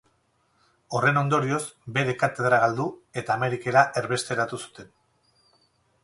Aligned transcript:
Horren 0.99 1.17
ondorioz, 1.21 1.59
bere 1.97 2.15
katedra 2.23 2.59
galdu 2.63 2.87
eta 3.21 3.33
Amerikara 3.35 3.83
erbesteratu 4.01 4.59
zuten. 4.63 4.89